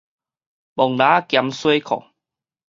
[0.03, 0.07] 摸蜊仔
[1.29, 2.05] 兼洗褲